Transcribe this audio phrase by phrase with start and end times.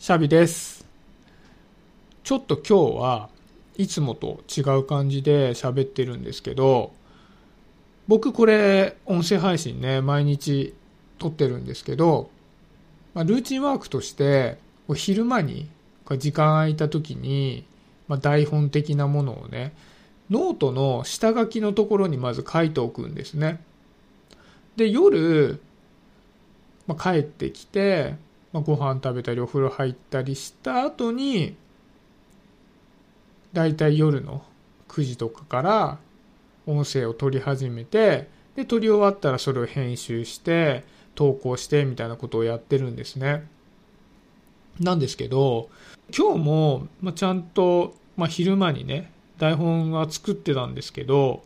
[0.00, 0.86] シャビです。
[2.24, 3.28] ちょっと今日は
[3.76, 6.92] いつもと違う感じで喋ってるんですけど、
[8.08, 10.72] 僕これ音声配信ね、毎日
[11.18, 12.30] 撮ってるんですけど、
[13.12, 15.68] まあ、ルーチンワークとしてこう昼間に
[16.16, 17.66] 時間空いた時に、
[18.08, 19.74] まあ、台本的なものをね、
[20.30, 23.60] ノートの下書きのところにまず書いておくんですね。
[24.76, 25.60] で、夜、
[26.86, 28.14] まあ、帰ってきて、
[28.52, 31.56] まあ、ご飯食べたりお風呂入ったりした後に
[33.52, 34.44] だいたい夜の
[34.88, 35.98] 9時とかから
[36.66, 40.84] 音声を撮り始めてで撮り終わったらそれを編集して
[41.14, 43.46] 投稿してみたいなことをやってるんですね。
[44.78, 45.68] なんですけど
[46.16, 51.42] 今日も、まあ、ちゃんと、まあ、昼間にね台本は作ってたんですけど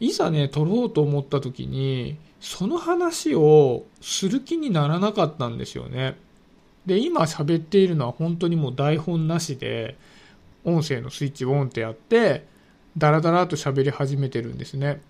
[0.00, 6.16] いざね撮ろうと思った時にその話をする気にならなかったんですよね。
[6.86, 9.96] で、今喋っているのは本当にもう台本なしで、
[10.64, 12.46] 音声のスイッチをオンってやって、
[12.96, 15.00] ダラダラと喋り始めてるんですね。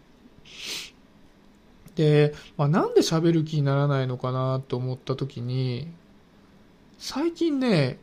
[1.94, 5.88] で、まあ、なんで喋る気にならないのかなと思った時に、
[6.98, 7.98] 最近ね、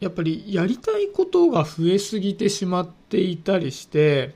[0.00, 4.34] やっぱりやりたいことが増えすぎてしまっていたりして、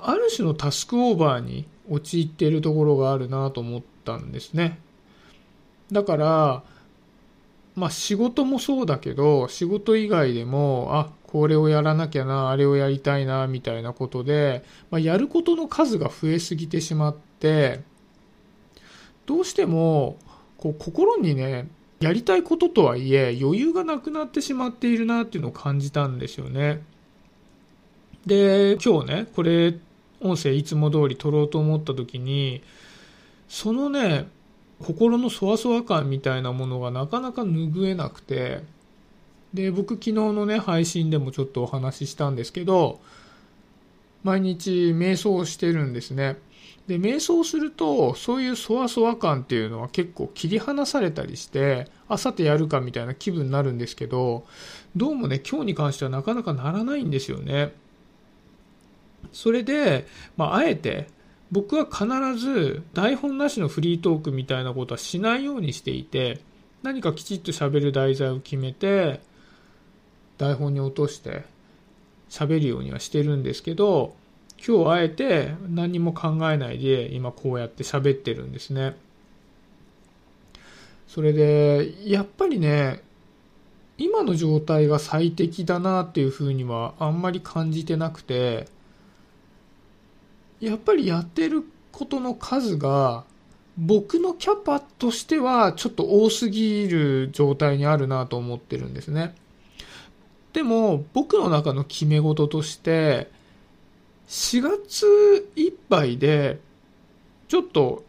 [0.00, 4.78] ある種のタスクオーバーに陥っているところがあるなと思ったんですね。
[5.90, 6.62] だから、
[7.74, 17.80] まあ仕事もそうだけど、仕事以外でも、あ、これをやらなきゃな、あれをやりたいな、みたいなことで、まあ、やることの数が増えすぎてしまって、
[19.24, 20.18] どうしても、
[20.58, 21.68] こう心にね、
[22.00, 26.82] やりたいこととはいえ余裕がなくなってしまっているなっていうのを感じたんですよね。
[28.26, 29.74] で、今日ね、これ
[30.22, 32.62] 音声いつも通り撮ろうと思った時に
[33.48, 34.28] そのね
[34.82, 38.62] 心のそわそわ感みたいなものがなかなか拭えなくて
[39.54, 43.00] で僕昨日のね配信でもちょっとお話ししたんですけど
[44.22, 46.38] 毎日瞑想をしてるんですね。
[46.86, 54.44] で瞑想するとそういうそわそわ感っていうのは結構切り離されたりしてあさてやるかみたいな気分になるんですけど
[54.96, 57.72] どうもね今日に関してはなかなかならないんですよね。
[59.32, 60.06] それで、
[60.36, 61.06] まあ、あえて
[61.50, 62.06] 僕は必
[62.38, 66.40] ず台本なしのフリートークみたいなことはしないようにしていて
[66.82, 69.20] 何かきちっと喋る題材を決めて
[70.38, 71.44] 台本に落として
[72.30, 74.16] 喋るようにはしてるんですけど
[74.66, 78.96] 今日あえて何も考えないで今こうやって喋ってるんですね。
[81.08, 83.02] それでやっぱりね
[83.98, 88.66] 今の状態が最適だなっていうふうにはあんまり感じてなくて
[90.62, 93.24] やっぱりやってることの数が
[93.76, 99.34] 僕のキャパとしてはちょっと多すぎる状態にあるなと思ってるんですね。
[100.52, 103.30] でも僕の中の決め事として
[104.28, 106.60] 4月いっぱいで
[107.48, 108.04] ちょっと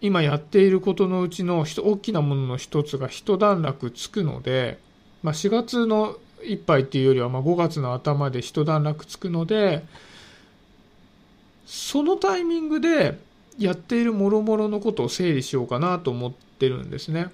[0.00, 4.78] 今やっていることのうちの大きなものの一つが一段落つくので、
[5.22, 9.84] まあ、4月のいっぱいっていうよりはま5月の頭で一段落つくので
[11.66, 13.18] そのタイミングで
[13.58, 17.28] やっている諸々のことを整理しようかなと思ってるんですね。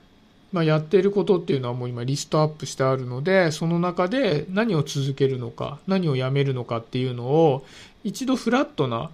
[0.53, 7.65] まあ、やっていることっていうのはもう今リストアップしてあるので、その中で何を続けるのか、何をやめるのかっていうのを
[8.03, 9.11] 一度フラットな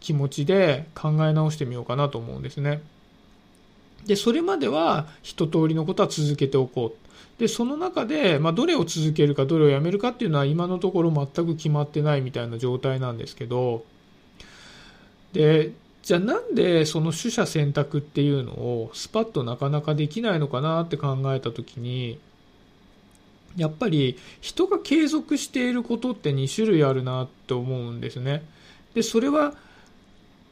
[0.00, 2.82] 気持ちで考え直してみようかなと思うんですね。
[4.04, 7.40] で、それまでは一通りのことは続けておこう。
[7.40, 13.84] で、その中で、まあ、どれを続けるか、どれをやめるかっていうのは今のところ全く決まってないみたいな状態なんですけど、
[15.32, 15.72] で、
[16.02, 22.18] じゃあなんでその取捨選択っていうのをスパッとなかなかできないのかなって考えた時に、
[23.56, 28.42] やっぱり人が継続していることって2種類あるなって思うんですね。
[28.94, 29.54] で、それは、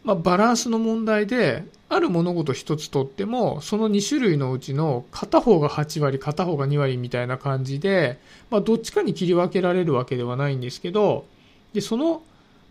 [0.04, 8.18] まあ、バランスの問題で、ある物事一つとっても、その2種類のうちの片方が8割、片方が2割みたいな感じで、
[8.50, 11.26] まあ、どっちかに切り分けられるわけではないんですけど、
[11.72, 12.22] で、その、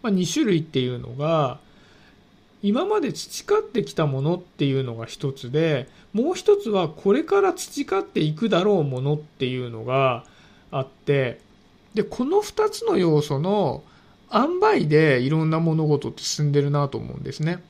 [0.02, 1.60] まあ、2種類っていうのが、
[2.62, 10.26] 今まで培ってきたものっていうのが一つで、もう一つはこれから培っていくだろうものっていうのが
[10.72, 11.40] あって、
[11.94, 13.84] で、この二つの要素の
[14.34, 17.64] 塩梅でいろんな物事って進んでるなと思うんですね。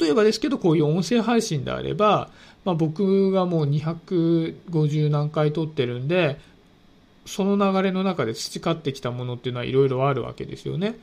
[0.00, 2.30] 例えばですけど、こういう音声配信であれば、
[2.64, 6.38] まあ、僕がもう250何回撮ってるんで、
[7.26, 10.98] その流れの中で培ってきたものっていうのはいろいろあるわけですよね。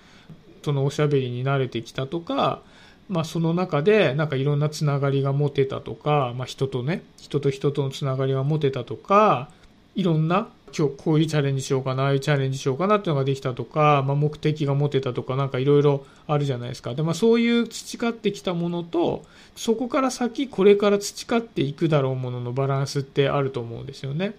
[0.65, 2.61] そのおしゃべりに慣れてきたとか、
[3.07, 9.49] まあ、その中でなんかいろんなつながりが持てたとか、まあ、人とね人と人とのつながりが持てたとか
[9.93, 19.23] いろんな今日こういうチャレンジしようかなああいうチャレンジしようかなっていうのができたとか、まあ、目的が持てたとかなんかいろいろあるじゃないですかで、まあ、そういう培ってきたものと
[19.55, 24.33] そこから先これから培っていくだろうもののバランスってあると思うんですよね。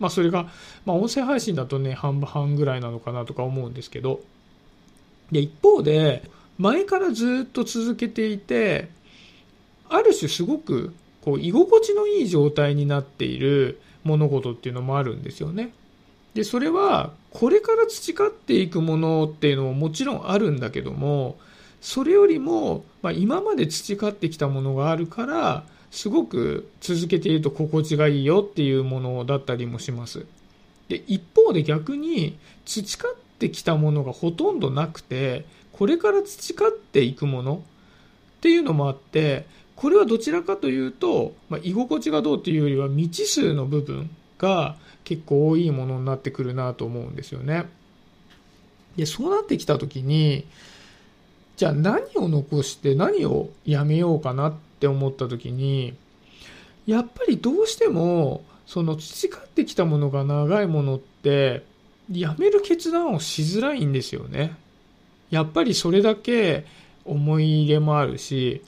[0.00, 0.48] まあ、それが、
[0.86, 4.22] まあ、音声配信だとね半々ぐらいなのかなとか思うんですけど
[5.30, 6.28] で一方で
[6.58, 8.90] 前からずっと続けていて
[9.88, 15.72] ある種すごくこう居心地のいい状態になっている物事っていうのもあるんですよね。
[16.34, 21.38] で、それはこれから培っていくものっていうのももちろんあるんだけども、
[21.80, 30.24] それよりも、まあ、今まで培ってきたものがあるから、すごく続けていると心地がいいよっていうものだったりもします。
[30.88, 37.62] で、一方で逆に培ってきたものがほとんどなくて、これから培っていくもの
[38.36, 47.64] っていうのもあって、これはどちらかというと、まあ、居心地がどうというよりは未知数の部分が結構多いものになってくるなと思うんですよね。
[48.96, 50.44] で、そうなってきた時に、
[51.56, 55.94] じゃあ何を残して何をやめようかなって思った時に、
[56.86, 61.64] やっぱりどうしても、その培ってきたものが長いものって、
[62.12, 64.56] やめる決断をしづらいんですよね。
[65.30, 66.64] やっぱりそれだけ
[67.04, 68.62] 思い入れもあるし、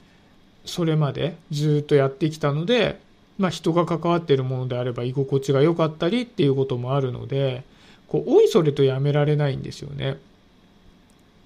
[0.65, 2.99] それまでずっとやってきたので、
[3.37, 7.63] まあ、人が関わってるものであれば居心地が良かったりっていうこともあるので
[8.07, 10.17] こうおいそれとやめられないんですよね。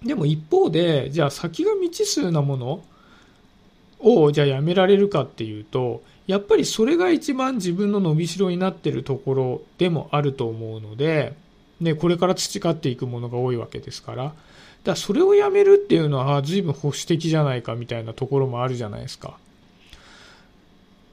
[0.03, 2.83] でも一方でじゃあ先が未知数なもの
[3.99, 11.33] をじゃあやめられるかっていうとやっぱりそれが一番自分の伸びしろになってるところでもあると思うので、
[11.79, 14.33] ね、これから培っていくものが多いわけですから
[14.83, 19.37] だそれをやめるっていうのは随分保守的じゃないかみたいなところもあるじゃないですか。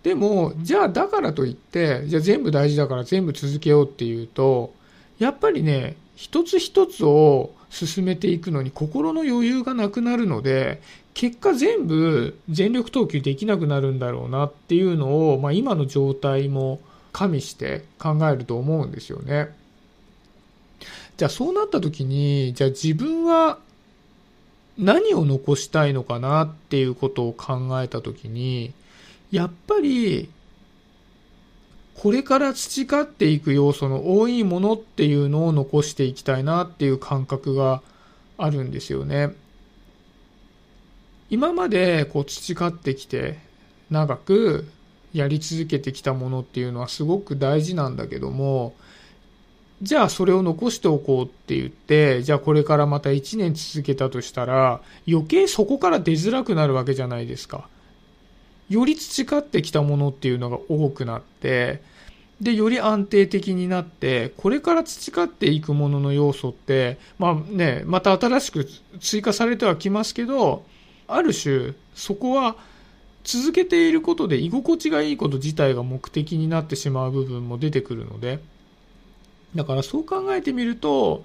[0.05, 4.75] でも、じゃあだからといって、じゃあ全部大事だから全部続けようっていうと、
[5.19, 10.83] やっぱりね、一つ一つを進めていくのに心の余裕がなくなるので、
[11.15, 16.81] 結果全部全力投球できなくなるんだろうなっていうのを、まあ今の状態も
[17.13, 19.49] 加味して考えると思うんですよね。
[21.17, 23.59] じゃあそうなった時に、じゃあ自分は
[24.77, 28.73] 何を残したいのかなっていうことを考えた時に、
[29.31, 30.29] やっぱり、
[31.95, 37.83] これから培っていく要素の多いものっていうのを残していきたいなっていう感覚が
[38.37, 39.35] あるんですよね。
[41.31, 43.39] 今までこう培ってきて
[43.91, 44.69] 長く
[45.13, 48.75] やり続けてきたものっていうのはすごく大事なんだけども、
[49.83, 57.69] じゃあそれを残しておこうって言って、じゃあこれからまた1年続けたとしたら、余計そこから出づらくなるわけじゃないですか。
[58.69, 61.83] より培ってきたものっていうのが多くなって、
[62.41, 68.67] で、より安定的になって、これから培っていくものの要素って、まあね、また新しく
[69.01, 70.65] 追加されてはきますけど、
[71.07, 72.57] ある種、そこは
[73.23, 78.41] 続けていることで居心地がいいこと自体が目的になってしまう部分も出てくるので、
[79.55, 81.25] だからそう考えてみると、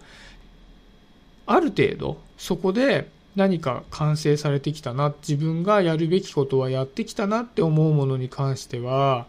[1.46, 9.26] ある程度、そこで何か完成されてきたな、自分がやるべきことはやってきたなって思うものに関しては、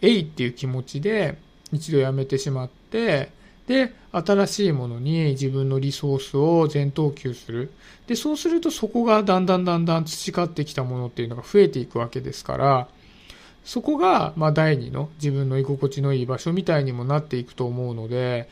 [0.00, 1.38] えいっていう気持ちで
[1.72, 3.30] 一度やめてしまって、
[3.66, 7.70] で、新しいものに自分のリソースを全投球する。
[8.06, 12.88] で、そうするとそこがだんだんだんだん培ってきたものっていうのが増えていくわけですから、
[13.64, 18.48] そこが、まあ、第二の自分の居心地のいい場所みたいにもなっていくと思うので、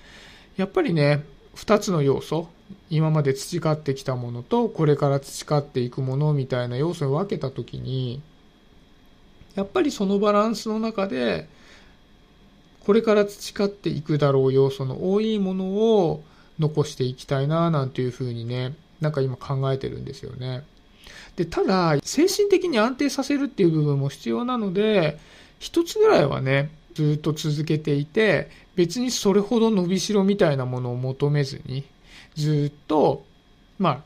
[0.57, 1.25] やっぱりね、
[1.55, 2.49] 二つの要素、
[2.89, 8.23] 今まで培ってきたものと、これから培っていくものみたいな要素を分けたときに、
[9.57, 11.49] やっぱりそのバランスの中で、
[12.85, 16.23] これから培っていくだろう要素の多いものを
[16.59, 20.63] 残していきたいな、なんていうふうにね、なんか今考えてるんですよね。
[21.37, 25.19] で、ただ、精神的に安定させるっていう部分も必要なので、
[25.59, 31.85] 一つぐらいはね、ずっと続けていて、別にそれほど伸びしろみたいなものを求めずに、
[32.35, 33.25] ずっと、
[33.79, 34.03] まあ、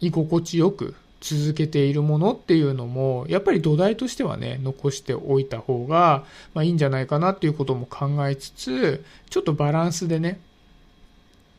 [0.00, 10.40] 居心地よく続けているものっていうのも、やっぱり土台としてはね、残しておいた方が、まあいいんじゃないかなっていうことも考えつつ、ちょっとバランスでね、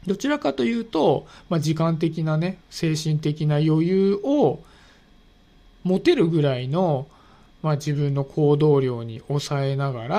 [0.07, 4.59] どちらかというと、まあ時間的なね、精神的な余裕を
[5.83, 7.07] 持てるぐらいの、
[7.61, 10.15] まあ、自分の行動量に抑えながら、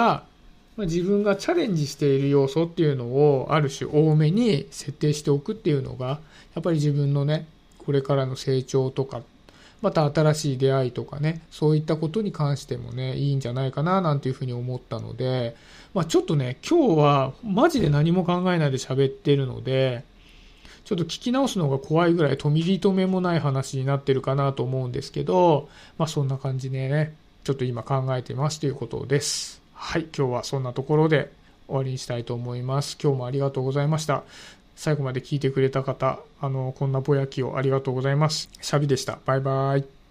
[0.77, 6.21] まあ、自分がチャレンジしている要素っていうのをある種多めに設定しておくっていうのが
[6.55, 7.47] やっぱり自分のね
[7.79, 9.23] これからの成長とか
[9.83, 15.57] また新しい出会いとかね、そういったことに関してもね、いいんじゃないかななんていうふうに思ったので、
[15.93, 20.05] まあ、ちょっとね、今日はマジで何も考えないで喋ってるので、
[20.93, 29.63] ちょっと聞き直すのが怖いぐらい、とみりとめもない話になってるかなと思うんですけど、まあそんな感じでね、ちょっと今考えてますということです。
[29.73, 31.33] はい、今日はそんなところで
[31.67, 32.99] 終わりにしたいと思います。
[33.03, 34.23] 今日もありがとうございました。
[34.77, 38.51] 最後まで聞いてくれた方、あの、こんなぼやきをありがとうございます。
[38.61, 39.19] シャビでした。
[39.25, 40.02] バイバイ。